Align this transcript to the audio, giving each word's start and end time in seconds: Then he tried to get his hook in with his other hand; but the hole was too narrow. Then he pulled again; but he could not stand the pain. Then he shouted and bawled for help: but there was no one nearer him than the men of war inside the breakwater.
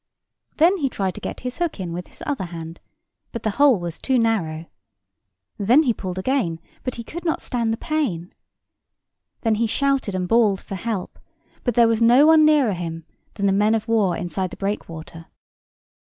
Then 0.57 0.77
he 0.77 0.89
tried 0.89 1.13
to 1.13 1.21
get 1.21 1.41
his 1.41 1.59
hook 1.59 1.79
in 1.79 1.93
with 1.93 2.07
his 2.07 2.23
other 2.25 2.45
hand; 2.45 2.79
but 3.31 3.43
the 3.43 3.51
hole 3.61 3.79
was 3.79 3.99
too 3.99 4.17
narrow. 4.17 4.65
Then 5.59 5.83
he 5.83 5.93
pulled 5.93 6.17
again; 6.17 6.59
but 6.83 6.95
he 6.95 7.03
could 7.03 7.23
not 7.23 7.39
stand 7.39 7.71
the 7.71 7.77
pain. 7.77 8.33
Then 9.41 9.53
he 9.61 9.67
shouted 9.67 10.15
and 10.15 10.27
bawled 10.27 10.59
for 10.61 10.73
help: 10.73 11.19
but 11.63 11.75
there 11.75 11.87
was 11.87 12.01
no 12.01 12.25
one 12.25 12.43
nearer 12.45 12.73
him 12.73 13.05
than 13.35 13.45
the 13.45 13.51
men 13.51 13.75
of 13.75 13.87
war 13.87 14.17
inside 14.17 14.49
the 14.49 14.57
breakwater. 14.57 15.27